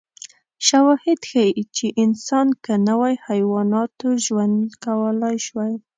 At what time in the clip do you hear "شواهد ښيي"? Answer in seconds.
0.67-1.63